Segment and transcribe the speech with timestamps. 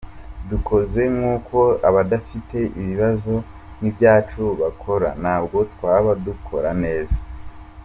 [0.49, 3.33] Dukoze nk’uko abadafite ibibazo
[3.77, 7.17] nk’ibyacu bakora, ntabwo twaba dukora neza”.